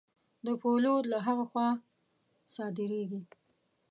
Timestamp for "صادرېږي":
2.55-3.21